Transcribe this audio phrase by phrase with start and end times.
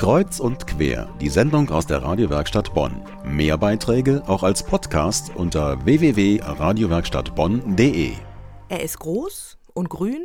[0.00, 3.04] Kreuz und quer, die Sendung aus der Radiowerkstatt Bonn.
[3.22, 8.14] Mehr Beiträge auch als Podcast unter www.radiowerkstattbonn.de.
[8.70, 10.24] Er ist groß und grün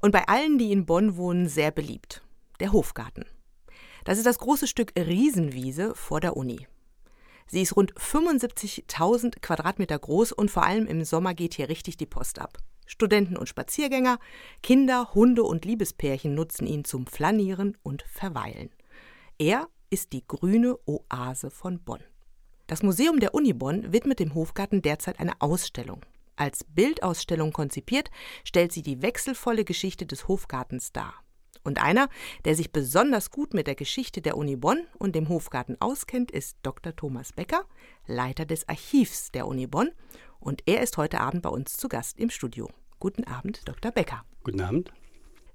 [0.00, 2.22] und bei allen, die in Bonn wohnen, sehr beliebt.
[2.60, 3.26] Der Hofgarten.
[4.06, 6.66] Das ist das große Stück Riesenwiese vor der Uni.
[7.46, 12.06] Sie ist rund 75.000 Quadratmeter groß und vor allem im Sommer geht hier richtig die
[12.06, 12.56] Post ab.
[12.86, 14.18] Studenten und Spaziergänger,
[14.62, 18.70] Kinder, Hunde und Liebespärchen nutzen ihn zum Flanieren und Verweilen.
[19.40, 22.02] Er ist die grüne Oase von Bonn.
[22.66, 26.04] Das Museum der Uni Bonn widmet dem Hofgarten derzeit eine Ausstellung.
[26.36, 28.10] Als Bildausstellung konzipiert,
[28.44, 31.14] stellt sie die wechselvolle Geschichte des Hofgartens dar.
[31.64, 32.10] Und einer,
[32.44, 36.58] der sich besonders gut mit der Geschichte der Uni Bonn und dem Hofgarten auskennt, ist
[36.62, 36.94] Dr.
[36.94, 37.64] Thomas Becker,
[38.06, 39.90] Leiter des Archivs der Uni Bonn.
[40.38, 42.68] Und er ist heute Abend bei uns zu Gast im Studio.
[42.98, 43.90] Guten Abend, Dr.
[43.90, 44.22] Becker.
[44.44, 44.92] Guten Abend.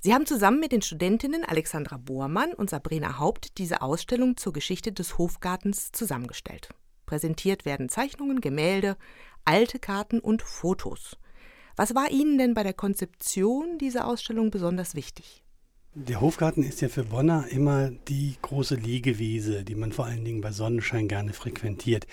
[0.05, 4.91] Sie haben zusammen mit den Studentinnen Alexandra Bohrmann und Sabrina Haupt diese Ausstellung zur Geschichte
[4.91, 6.69] des Hofgartens zusammengestellt.
[7.07, 8.97] Präsentiert werden Zeichnungen, Gemälde,
[9.45, 11.17] alte Karten und Fotos.
[11.75, 15.41] Was war Ihnen denn bei der Konzeption dieser Ausstellung besonders wichtig?
[15.95, 20.41] Der Hofgarten ist ja für Bonner immer die große Liegewiese, die man vor allen Dingen
[20.41, 22.05] bei Sonnenschein gerne frequentiert.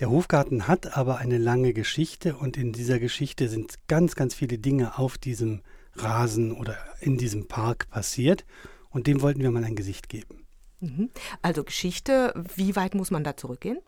[0.00, 4.58] Der Hofgarten hat aber eine lange Geschichte und in dieser Geschichte sind ganz, ganz viele
[4.58, 5.60] Dinge auf diesem
[5.94, 8.44] Rasen oder in diesem Park passiert
[8.90, 10.46] und dem wollten wir mal ein Gesicht geben.
[10.80, 11.10] Mhm.
[11.42, 13.78] Also Geschichte, wie weit muss man da zurückgehen?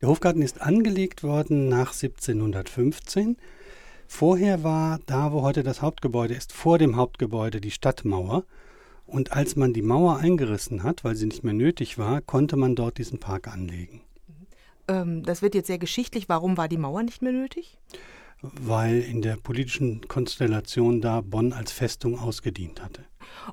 [0.00, 3.36] Der Hofgarten ist angelegt worden nach 1715
[4.12, 8.44] Vorher war da, wo heute das Hauptgebäude ist, vor dem Hauptgebäude die Stadtmauer.
[9.06, 12.74] Und als man die Mauer eingerissen hat, weil sie nicht mehr nötig war, konnte man
[12.74, 14.02] dort diesen Park anlegen.
[14.88, 16.28] Ähm, das wird jetzt sehr geschichtlich.
[16.28, 17.78] Warum war die Mauer nicht mehr nötig?
[18.42, 23.04] Weil in der politischen Konstellation da Bonn als Festung ausgedient hatte.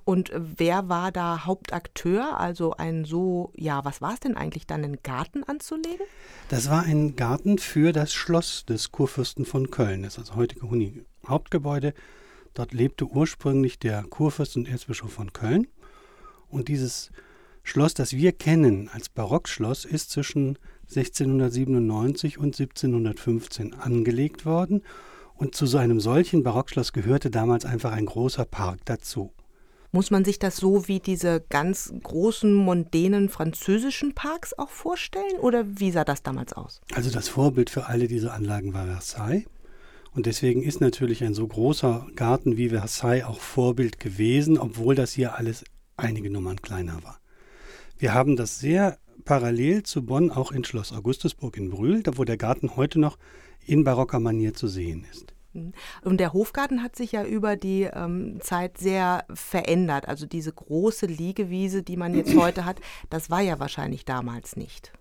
[0.04, 2.40] Und wer war da Hauptakteur?
[2.40, 6.06] Also ein so, ja, was war es denn eigentlich dann, einen Garten anzulegen?
[6.50, 10.66] Das war ein Garten für das Schloss des Kurfürsten von Köln, das ist das heutige
[10.66, 11.94] Uni Hauptgebäude.
[12.54, 15.68] Dort lebte ursprünglich der Kurfürst und Erzbischof von Köln.
[16.50, 17.12] Und dieses
[17.68, 24.84] Schloss, das wir kennen als Barockschloss, ist zwischen 1697 und 1715 angelegt worden.
[25.36, 29.34] Und zu so einem solchen Barockschloss gehörte damals einfach ein großer Park dazu.
[29.92, 35.66] Muss man sich das so wie diese ganz großen, mondänen französischen Parks auch vorstellen oder
[35.68, 36.80] wie sah das damals aus?
[36.94, 39.44] Also das Vorbild für alle diese Anlagen war Versailles.
[40.14, 45.12] Und deswegen ist natürlich ein so großer Garten wie Versailles auch Vorbild gewesen, obwohl das
[45.12, 45.66] hier alles
[45.98, 47.20] einige Nummern kleiner war.
[48.00, 52.38] Wir haben das sehr parallel zu Bonn auch in Schloss Augustusburg in Brühl, wo der
[52.38, 53.18] Garten heute noch
[53.66, 55.34] in barocker Manier zu sehen ist.
[56.04, 60.08] Und der Hofgarten hat sich ja über die ähm, Zeit sehr verändert.
[60.08, 64.92] Also diese große Liegewiese, die man jetzt heute hat, das war ja wahrscheinlich damals nicht.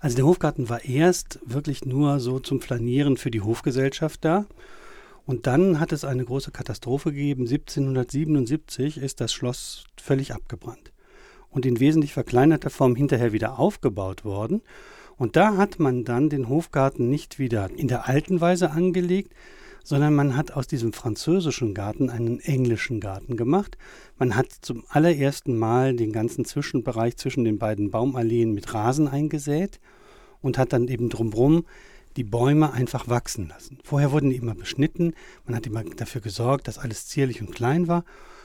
[0.00, 4.46] Also der Hofgarten war erst wirklich nur so zum Flanieren für die Hofgesellschaft da.
[5.26, 7.42] Und dann hat es eine große Katastrophe gegeben.
[7.42, 10.92] 1777 ist das Schloss völlig abgebrannt
[11.50, 14.62] und in wesentlich verkleinerter Form hinterher wieder aufgebaut worden.
[15.16, 19.34] Und da hat man dann den Hofgarten nicht wieder in der alten Weise angelegt,
[19.84, 23.76] sondern man hat aus diesem französischen Garten einen englischen Garten gemacht.
[24.18, 29.80] Man hat zum allerersten Mal den ganzen Zwischenbereich zwischen den beiden Baumalleen mit Rasen eingesät
[30.40, 31.64] und hat dann eben drumherum
[32.16, 33.78] die Bäume einfach wachsen lassen.
[33.84, 37.88] Vorher wurden die immer beschnitten, man hat immer dafür gesorgt, dass alles zierlich und klein
[37.88, 38.04] war.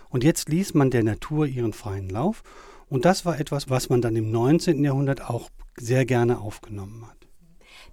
[0.10, 2.44] Und jetzt ließ man der Natur ihren freien Lauf.
[2.90, 4.84] Und das war etwas, was man dann im 19.
[4.84, 7.16] Jahrhundert auch sehr gerne aufgenommen hat.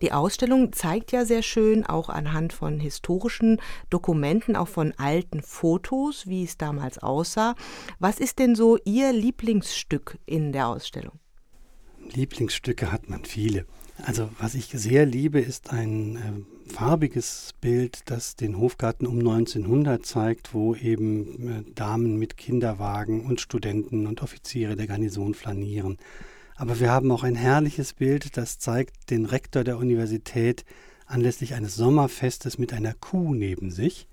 [0.02, 6.26] Die Ausstellung zeigt ja sehr schön, auch anhand von historischen Dokumenten, auch von alten Fotos,
[6.26, 7.54] wie es damals aussah.
[8.00, 11.20] Was ist denn so Ihr Lieblingsstück in der Ausstellung?
[12.12, 13.64] Lieblingsstücke hat man viele.
[13.98, 20.04] Also was ich sehr liebe, ist ein äh, farbiges Bild, das den Hofgarten um 1900
[20.04, 25.98] zeigt, wo eben äh, Damen mit Kinderwagen und Studenten und Offiziere der Garnison flanieren.
[26.56, 30.64] Aber wir haben auch ein herrliches Bild, das zeigt den Rektor der Universität
[31.06, 34.06] anlässlich eines Sommerfestes mit einer Kuh neben sich.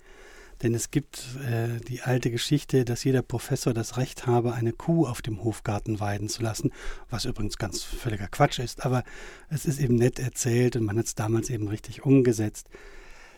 [0.61, 5.07] Denn es gibt äh, die alte Geschichte, dass jeder Professor das Recht habe, eine Kuh
[5.07, 6.71] auf dem Hofgarten weiden zu lassen,
[7.09, 9.03] was übrigens ganz völliger Quatsch ist, aber
[9.49, 12.67] es ist eben nett erzählt und man hat es damals eben richtig umgesetzt.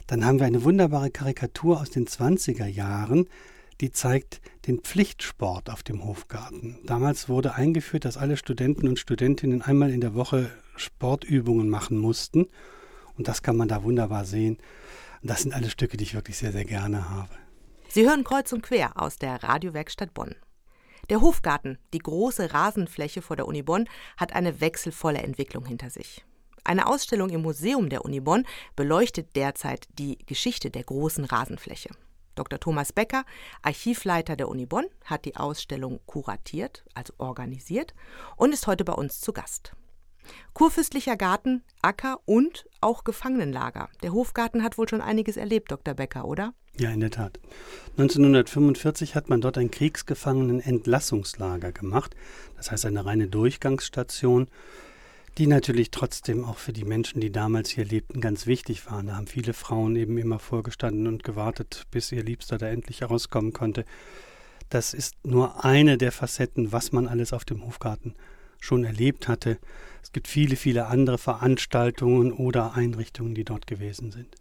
[0.08, 3.28] Dann haben wir eine wunderbare Karikatur aus den 20er Jahren,
[3.82, 6.78] die zeigt den Pflichtsport auf dem Hofgarten.
[6.86, 12.48] Damals wurde eingeführt, dass alle Studenten und Studentinnen einmal in der Woche Sportübungen machen mussten.
[13.18, 14.58] Und das kann man da wunderbar sehen.
[15.22, 17.30] Und das sind alles Stücke, die ich wirklich sehr, sehr gerne habe.
[17.90, 20.36] Sie hören kreuz und quer aus der Radiowerkstatt Bonn.
[21.10, 26.24] Der Hofgarten, die große Rasenfläche vor der Uni Bonn, hat eine wechselvolle Entwicklung hinter sich.
[26.64, 28.46] Eine Ausstellung im Museum der Uni Bonn
[28.76, 31.90] beleuchtet derzeit die Geschichte der großen Rasenfläche.
[32.36, 32.60] Dr.
[32.60, 33.26] Thomas Becker,
[33.62, 37.94] Archivleiter der Uni Bonn, hat die Ausstellung kuratiert, also organisiert,
[38.38, 39.74] und ist heute bei uns zu Gast.
[40.54, 43.90] Kurfürstlicher Garten, Acker und auch Gefangenenlager.
[44.04, 45.94] Der Hofgarten hat wohl schon einiges erlebt, Dr.
[45.94, 46.54] Becker, oder?
[46.78, 47.40] Ja, in der Tat.
[47.98, 52.16] 1945 hat man dort ein Kriegsgefangenenentlassungslager gemacht,
[52.56, 54.48] das heißt eine reine Durchgangsstation,
[55.38, 59.08] die natürlich trotzdem auch für die Menschen, die damals hier lebten, ganz wichtig waren.
[59.08, 63.54] Da haben viele Frauen eben immer vorgestanden und gewartet, bis ihr Liebster da endlich herauskommen
[63.54, 63.86] konnte.
[64.70, 68.16] Das ist nur eine der Facetten, was man alles auf dem Hofgarten
[68.62, 69.58] schon erlebt hatte.
[70.02, 74.36] Es gibt viele, viele andere Veranstaltungen oder Einrichtungen, die dort gewesen sind.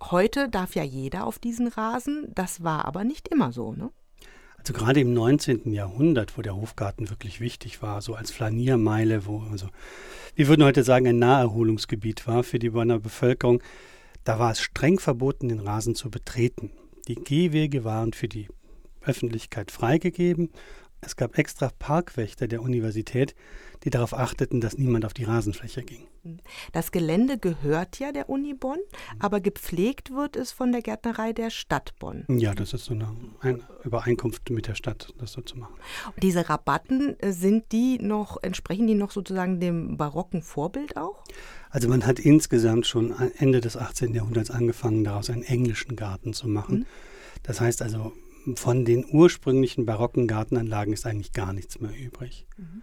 [0.00, 3.90] Heute darf ja jeder auf diesen Rasen, das war aber nicht immer so, ne?
[4.56, 5.74] Also gerade im 19.
[5.74, 9.68] Jahrhundert, wo der Hofgarten wirklich wichtig war, so als Flaniermeile, wo also,
[10.34, 13.62] wir würden heute sagen, ein Naherholungsgebiet war für die Bonner Bevölkerung,
[14.24, 16.70] da war es streng verboten, den Rasen zu betreten.
[17.08, 18.48] Die Gehwege waren für die
[19.02, 20.48] Öffentlichkeit freigegeben
[21.04, 23.34] es gab extra Parkwächter der Universität,
[23.84, 26.06] die darauf achteten, dass niemand auf die Rasenfläche ging.
[26.72, 28.78] Das Gelände gehört ja der Uni Bonn,
[29.18, 32.24] aber gepflegt wird es von der Gärtnerei der Stadt Bonn.
[32.28, 35.74] Ja, das ist so eine, eine Übereinkunft mit der Stadt, das so zu machen.
[36.22, 41.22] Diese Rabatten, äh, sind die noch, entsprechen die noch sozusagen dem barocken Vorbild auch?
[41.68, 44.14] Also man hat insgesamt schon Ende des 18.
[44.14, 46.78] Jahrhunderts angefangen, daraus einen englischen Garten zu machen.
[46.78, 46.86] Mhm.
[47.42, 48.12] Das heißt also,
[48.56, 52.46] von den ursprünglichen barocken Gartenanlagen ist eigentlich gar nichts mehr übrig.
[52.56, 52.82] Mhm.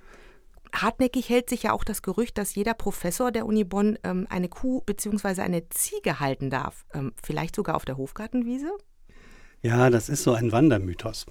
[0.74, 4.48] Hartnäckig hält sich ja auch das Gerücht, dass jeder Professor der Uni Bonn ähm, eine
[4.48, 5.42] Kuh bzw.
[5.42, 6.86] eine Ziege halten darf.
[6.94, 8.72] Ähm, vielleicht sogar auf der Hofgartenwiese?
[9.62, 11.26] Ja, das ist so ein Wandermythos.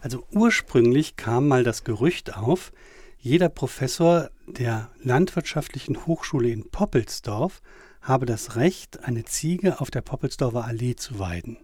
[0.00, 2.72] Also ursprünglich kam mal das Gerücht auf,
[3.18, 7.62] jeder Professor der Landwirtschaftlichen Hochschule in Poppelsdorf
[8.02, 11.56] habe das Recht, eine Ziege auf der Poppelsdorfer Allee zu weiden.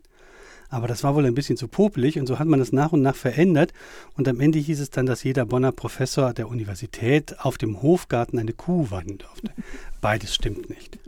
[0.70, 3.02] Aber das war wohl ein bisschen zu popelig und so hat man das nach und
[3.02, 3.72] nach verändert.
[4.16, 8.38] Und am Ende hieß es dann, dass jeder Bonner Professor der Universität auf dem Hofgarten
[8.38, 9.52] eine Kuh weiden durfte.
[10.00, 10.98] Beides stimmt nicht.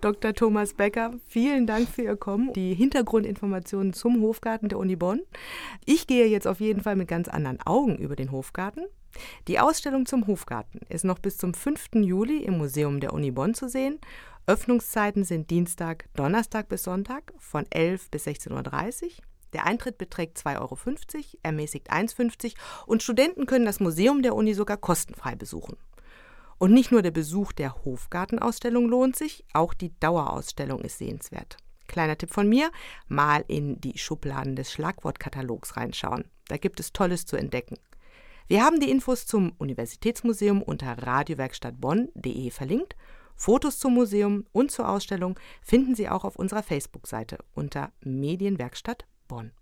[0.00, 0.34] Dr.
[0.34, 5.20] Thomas Becker, vielen Dank für Ihr Kommen, die Hintergrundinformationen zum Hofgarten der Uni Bonn.
[5.84, 8.82] Ich gehe jetzt auf jeden Fall mit ganz anderen Augen über den Hofgarten.
[9.46, 11.90] Die Ausstellung zum Hofgarten ist noch bis zum 5.
[11.94, 14.00] Juli im Museum der Uni Bonn zu sehen
[14.46, 19.10] Öffnungszeiten sind Dienstag, Donnerstag bis Sonntag von 11 bis 16.30 Uhr.
[19.52, 20.78] Der Eintritt beträgt 2,50 Euro,
[21.44, 22.54] ermäßigt 1,50
[22.86, 25.76] und Studenten können das Museum der Uni sogar kostenfrei besuchen.
[26.58, 31.56] Und nicht nur der Besuch der Hofgartenausstellung lohnt sich, auch die Dauerausstellung ist sehenswert.
[31.86, 32.72] Kleiner Tipp von mir,
[33.06, 36.24] mal in die Schubladen des Schlagwortkatalogs reinschauen.
[36.48, 37.76] Da gibt es Tolles zu entdecken.
[38.48, 42.96] Wir haben die Infos zum Universitätsmuseum unter radiowerkstattbonn.de verlinkt
[43.36, 49.52] Fotos zum Museum und zur Ausstellung finden Sie auch auf unserer Facebook-Seite unter Medienwerkstatt Bonn.